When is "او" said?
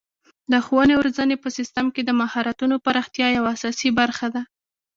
0.95-1.03